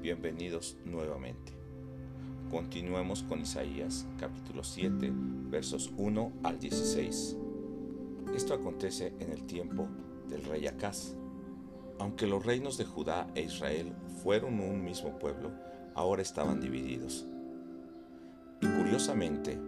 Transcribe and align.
bienvenidos 0.00 0.76
nuevamente. 0.84 1.52
Continuemos 2.48 3.24
con 3.24 3.40
Isaías 3.40 4.06
capítulo 4.16 4.62
7 4.62 5.10
versos 5.50 5.90
1 5.96 6.32
al 6.44 6.60
16. 6.60 7.36
Esto 8.36 8.54
acontece 8.54 9.12
en 9.18 9.32
el 9.32 9.46
tiempo 9.46 9.88
del 10.28 10.44
rey 10.44 10.68
Acaz. 10.68 11.16
Aunque 11.98 12.28
los 12.28 12.46
reinos 12.46 12.78
de 12.78 12.84
Judá 12.84 13.26
e 13.34 13.42
Israel 13.42 13.92
fueron 14.22 14.60
un 14.60 14.84
mismo 14.84 15.18
pueblo, 15.18 15.50
ahora 15.96 16.22
estaban 16.22 16.60
divididos. 16.60 17.26
Y 18.60 18.66
curiosamente, 18.66 19.58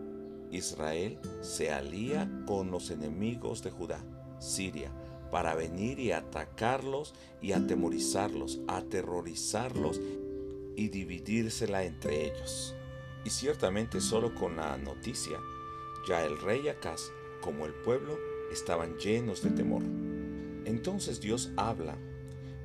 Israel 0.53 1.19
se 1.41 1.73
alía 1.73 2.31
con 2.47 2.71
los 2.71 2.93
enemigos 2.93 3.65
de 3.65 3.73
Judá, 3.73 3.99
Siria, 4.39 4.93
para 5.31 5.55
venir 5.55 5.99
y 6.01 6.13
atacarlos 6.13 7.15
y 7.41 7.53
atemorizarlos, 7.53 8.61
aterrorizarlos 8.69 10.01
y 10.77 10.89
dividírsela 10.89 11.85
entre 11.85 12.27
ellos. 12.27 12.75
Y 13.25 13.31
ciertamente 13.31 14.01
solo 14.01 14.35
con 14.35 14.57
la 14.57 14.77
noticia, 14.79 15.39
ya 16.09 16.25
el 16.25 16.41
rey 16.41 16.69
Acaz 16.69 17.11
como 17.41 17.67
el 17.67 17.75
pueblo 17.75 18.19
estaban 18.51 18.97
llenos 18.97 19.43
de 19.43 19.51
temor. 19.51 19.83
Entonces 20.65 21.21
Dios 21.21 21.51
habla 21.57 21.97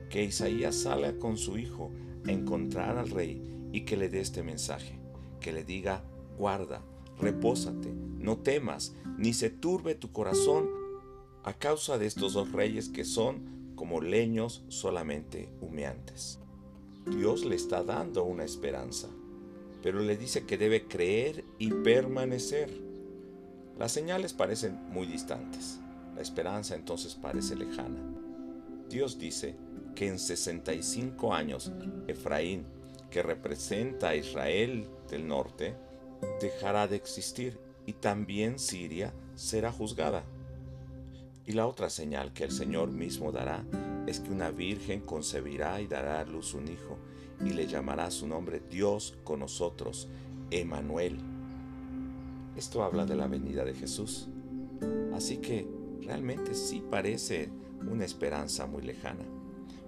que 0.10 0.24
Isaías 0.24 0.76
salga 0.76 1.18
con 1.18 1.38
su 1.38 1.58
hijo 1.58 1.92
a 2.26 2.32
encontrar 2.32 2.98
al 2.98 3.10
rey 3.10 3.70
y 3.72 3.82
que 3.82 3.98
le 3.98 4.10
dé 4.10 4.22
este 4.22 4.44
mensaje, 4.44 4.98
que 5.40 5.52
le 5.52 5.64
diga, 5.64 6.04
guarda, 6.38 6.82
repósate, 7.20 7.92
no 7.94 8.38
temas, 8.38 8.96
ni 9.18 9.34
se 9.34 9.50
turbe 9.50 9.96
tu 9.96 10.12
corazón 10.12 10.85
a 11.46 11.54
causa 11.54 12.00
de 12.00 12.08
estos 12.08 12.34
dos 12.34 12.52
reyes 12.52 12.90
que 12.90 13.06
son 13.06 13.76
como 13.76 14.02
leños 14.02 14.64
solamente 14.68 15.54
humeantes. 15.62 16.40
Dios 17.06 17.46
le 17.46 17.56
está 17.56 17.84
dando 17.84 18.24
una 18.24 18.44
esperanza, 18.44 19.10
pero 19.84 20.00
le 20.00 20.18
dice 20.18 20.48
que 20.48 20.58
debe 20.58 20.88
creer 20.88 21.44
y 21.60 21.70
permanecer. 21.70 22.72
Las 23.78 23.92
señales 23.92 24.34
parecen 24.34 24.90
muy 24.90 25.06
distantes, 25.06 25.80
la 26.16 26.24
esperanza 26.24 26.74
entonces 26.74 27.14
parece 27.14 27.56
lejana. 27.56 28.02
Dios 28.90 29.20
dice 29.20 29.56
que 29.94 30.08
en 30.08 30.18
65 30.18 31.32
años 31.32 31.72
Efraín, 32.08 32.66
que 33.12 33.22
representa 33.22 34.10
a 34.10 34.16
Israel 34.16 34.88
del 35.12 35.28
norte, 35.28 35.76
dejará 36.42 36.88
de 36.88 36.96
existir 36.96 37.60
y 37.86 37.94
también 37.94 38.58
Siria 38.58 39.14
será 39.36 39.72
juzgada. 39.72 40.24
Y 41.48 41.54
la 41.54 41.68
otra 41.68 41.90
señal 41.90 42.34
que 42.34 42.44
el 42.44 42.52
Señor 42.52 42.92
mismo 42.92 43.32
dará 43.32 43.64
es 44.08 44.20
que 44.20 44.32
una 44.32 44.50
virgen 44.50 45.02
concebirá 45.02 45.80
y 45.80 45.88
dará 45.88 46.20
a 46.20 46.26
luz 46.26 46.54
un 46.54 46.68
hijo, 46.68 46.98
y 47.44 47.50
le 47.50 47.68
llamará 47.68 48.10
su 48.10 48.28
nombre 48.28 48.62
Dios 48.70 49.18
con 49.24 49.42
nosotros, 49.42 50.08
Emanuel. 50.50 51.20
Esto 52.56 52.84
habla 52.84 53.06
de 53.06 53.16
la 53.16 53.28
venida 53.28 53.64
de 53.64 53.74
Jesús. 53.74 54.28
Así 55.14 55.38
que 55.38 55.68
realmente 56.02 56.56
sí 56.56 56.84
parece 56.90 57.50
una 57.90 58.06
esperanza 58.06 58.66
muy 58.66 58.84
lejana. 58.84 59.26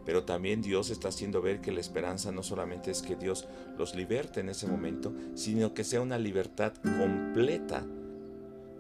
Pero 0.06 0.24
también 0.24 0.62
Dios 0.62 0.90
está 0.90 1.10
haciendo 1.10 1.42
ver 1.42 1.60
que 1.60 1.72
la 1.72 1.82
esperanza 1.82 2.32
no 2.32 2.44
solamente 2.44 2.92
es 2.92 3.02
que 3.02 3.16
Dios 3.16 3.48
los 3.78 3.96
liberte 3.96 4.40
en 4.40 4.50
ese 4.50 4.68
momento, 4.68 5.14
sino 5.34 5.74
que 5.74 5.84
sea 5.84 6.02
una 6.02 6.18
libertad 6.18 6.74
completa 6.76 7.86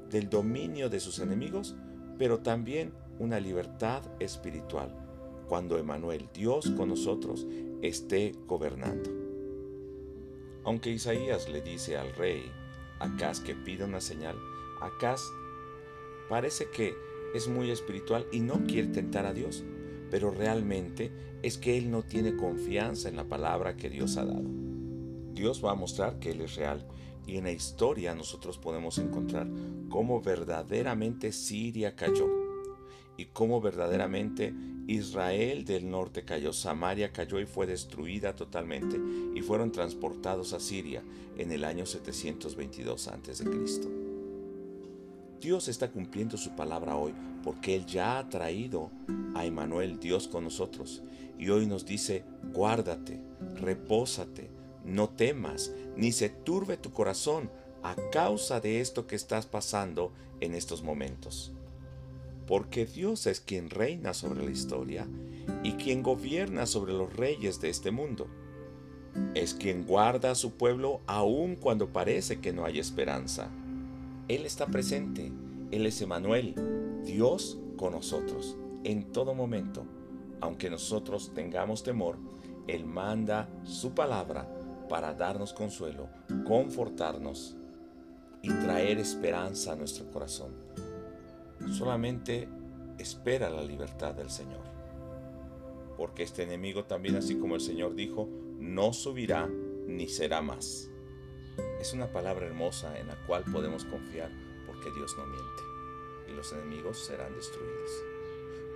del 0.10 0.30
dominio 0.30 0.90
de 0.90 1.00
sus 1.00 1.20
enemigos 1.20 1.76
pero 2.18 2.40
también 2.40 2.94
una 3.20 3.40
libertad 3.40 4.04
espiritual 4.20 4.96
cuando 5.48 5.78
Emanuel, 5.78 6.30
Dios 6.34 6.72
con 6.72 6.90
nosotros, 6.90 7.48
esté 7.82 8.34
gobernando. 8.48 9.10
Aunque 10.66 10.92
Isaías 10.92 11.50
le 11.50 11.62
dice 11.62 11.98
al 11.98 12.14
rey 12.16 12.52
Acaz 13.00 13.40
que 13.40 13.56
pida 13.56 13.86
una 13.86 14.02
señal, 14.02 14.36
Acaz 14.82 15.22
parece 16.30 16.70
que 16.70 16.94
es 17.34 17.48
muy 17.48 17.72
espiritual 17.72 18.26
y 18.32 18.42
no 18.42 18.66
quiere 18.66 18.90
tentar 18.90 19.26
a 19.26 19.34
Dios, 19.34 19.64
pero 20.12 20.32
realmente 20.32 21.12
es 21.44 21.58
que 21.58 21.78
él 21.78 21.92
no 21.92 22.04
tiene 22.04 22.36
confianza 22.36 23.08
en 23.08 23.16
la 23.16 23.26
palabra 23.26 23.78
que 23.78 23.90
Dios 23.90 24.18
ha 24.18 24.26
dado. 24.26 24.50
Dios 25.38 25.64
va 25.64 25.72
a 25.72 25.76
mostrar 25.76 26.20
que 26.20 26.32
Él 26.32 26.42
es 26.42 26.56
real 26.56 26.86
y 27.28 27.38
en 27.38 27.44
la 27.44 27.52
historia 27.52 28.16
nosotros 28.16 28.58
podemos 28.58 28.98
encontrar 28.98 29.48
cómo 29.90 30.22
verdaderamente 30.22 31.32
Siria 31.32 31.96
cayó 31.96 32.28
y 33.18 33.26
cómo 33.26 33.60
verdaderamente 33.60 34.54
Israel 34.88 35.66
del 35.66 35.90
norte 35.90 36.24
cayó, 36.24 36.54
Samaria 36.54 37.12
cayó 37.12 37.40
y 37.40 37.46
fue 37.46 37.68
destruida 37.68 38.36
totalmente 38.36 38.98
y 39.36 39.42
fueron 39.42 39.72
transportados 39.72 40.54
a 40.54 40.60
Siria 40.60 41.04
en 41.38 41.52
el 41.52 41.66
año 41.66 41.86
722 41.86 43.08
a.C. 43.10 43.46
Dios 45.42 45.68
está 45.68 45.92
cumpliendo 45.92 46.38
su 46.38 46.56
palabra 46.56 46.96
hoy 46.96 47.14
porque 47.44 47.76
Él 47.76 47.86
ya 47.86 48.20
ha 48.20 48.30
traído 48.30 48.92
a 49.36 49.46
Emanuel, 49.46 50.00
Dios 50.00 50.28
con 50.28 50.44
nosotros, 50.44 51.04
y 51.38 51.50
hoy 51.50 51.68
nos 51.68 51.86
dice, 51.86 52.24
guárdate, 52.54 53.22
repósate, 53.56 54.50
no 54.88 55.10
temas, 55.10 55.74
ni 55.96 56.12
se 56.12 56.30
turbe 56.30 56.78
tu 56.78 56.92
corazón 56.92 57.52
a 57.84 57.96
causa 58.12 58.60
de 58.60 58.82
esto 58.82 59.06
que 59.06 59.16
estás 59.16 59.46
pasando 59.46 60.12
en 60.40 60.56
estos 60.56 60.82
momentos. 60.82 61.52
Porque 62.48 62.86
Dios 62.86 63.28
es 63.28 63.42
quien 63.42 63.70
reina 63.70 64.14
sobre 64.14 64.44
la 64.44 64.52
historia 64.52 65.06
y 65.64 65.74
quien 65.74 66.02
gobierna 66.02 66.66
sobre 66.66 66.94
los 66.94 67.14
reyes 67.16 67.60
de 67.60 67.70
este 67.70 67.92
mundo. 67.92 68.28
Es 69.34 69.54
quien 69.54 69.86
guarda 69.86 70.32
a 70.32 70.36
su 70.36 70.52
pueblo 70.52 71.02
aun 71.08 71.56
cuando 71.56 71.90
parece 71.90 72.40
que 72.40 72.54
no 72.54 72.66
hay 72.66 72.80
esperanza. 72.80 73.50
Él 74.28 74.46
está 74.46 74.68
presente, 74.68 75.32
Él 75.72 75.86
es 75.86 76.02
Emanuel, 76.02 76.56
Dios 77.06 77.58
con 77.76 77.94
nosotros, 77.94 78.56
en 78.84 79.12
todo 79.12 79.34
momento. 79.34 79.86
Aunque 80.40 80.70
nosotros 80.70 81.32
tengamos 81.34 81.84
temor, 81.84 82.18
Él 82.68 82.86
manda 82.86 83.50
su 83.64 83.92
palabra 83.92 84.57
para 84.88 85.14
darnos 85.14 85.54
consuelo, 85.54 86.10
confortarnos 86.46 87.56
y 88.42 88.50
traer 88.50 89.00
esperanza 89.00 89.74
a 89.74 89.76
nuestro 89.76 90.10
corazón. 90.12 90.54
Solamente 91.72 92.48
espera 92.98 93.50
la 93.50 93.64
libertad 93.64 94.14
del 94.14 94.30
Señor. 94.30 94.64
Porque 95.98 96.24
este 96.24 96.44
enemigo 96.44 96.86
también, 96.86 97.16
así 97.16 97.36
como 97.36 97.56
el 97.56 97.62
Señor 97.62 97.96
dijo, 97.96 98.30
no 98.60 98.94
subirá 98.94 99.48
ni 99.88 100.08
será 100.08 100.42
más. 100.42 100.90
Es 101.82 101.94
una 101.94 102.12
palabra 102.12 102.46
hermosa 102.46 102.98
en 103.00 103.08
la 103.08 103.16
cual 103.26 103.44
podemos 103.52 103.84
confiar 103.86 104.30
porque 104.68 104.92
Dios 104.92 105.16
no 105.18 105.26
miente 105.26 105.64
y 106.30 106.36
los 106.36 106.52
enemigos 106.54 107.00
serán 107.06 107.34
destruidos. 107.34 107.90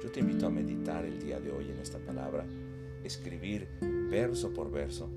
Yo 0.04 0.12
te 0.12 0.22
invito 0.22 0.48
a 0.48 0.50
meditar 0.50 1.06
el 1.06 1.20
día 1.20 1.40
de 1.40 1.52
hoy 1.52 1.70
en 1.70 1.78
esta 1.78 2.00
palabra, 2.00 2.46
escribir 3.04 3.68
verso 4.10 4.52
por 4.52 4.72
verso 4.72 5.10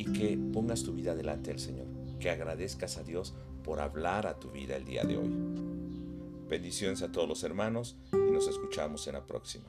y 0.00 0.04
que 0.04 0.38
pongas 0.54 0.82
tu 0.82 0.94
vida 0.94 1.14
delante 1.14 1.50
del 1.50 1.60
Señor, 1.60 1.86
que 2.18 2.30
agradezcas 2.30 2.96
a 2.96 3.02
Dios 3.02 3.34
por 3.62 3.80
hablar 3.80 4.26
a 4.26 4.40
tu 4.40 4.50
vida 4.50 4.74
el 4.76 4.86
día 4.86 5.04
de 5.04 5.18
hoy. 5.18 5.30
Bendiciones 6.48 7.02
a 7.02 7.12
todos 7.12 7.28
los 7.28 7.44
hermanos 7.44 7.96
y 8.10 8.32
nos 8.32 8.48
escuchamos 8.48 9.06
en 9.08 9.12
la 9.12 9.26
próxima. 9.26 9.66